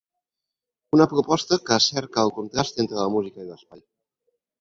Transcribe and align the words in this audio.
Una 0.97 1.05
proposta 1.11 1.59
que 1.67 1.77
cerca 1.87 2.23
el 2.29 2.33
contrast 2.39 2.81
entre 2.85 2.99
la 3.01 3.07
música 3.17 3.45
i 3.45 3.51
l’espai. 3.51 3.83